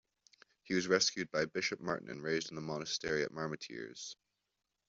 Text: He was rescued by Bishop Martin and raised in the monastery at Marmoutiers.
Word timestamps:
He 0.63 0.73
was 0.73 0.87
rescued 0.87 1.29
by 1.29 1.45
Bishop 1.45 1.79
Martin 1.79 2.09
and 2.09 2.23
raised 2.23 2.49
in 2.49 2.55
the 2.55 2.61
monastery 2.61 3.21
at 3.23 3.31
Marmoutiers. 3.31 4.15